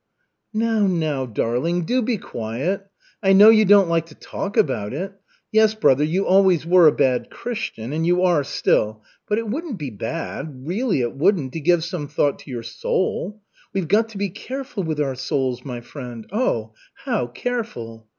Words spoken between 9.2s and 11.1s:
But it wouldn't be bad, really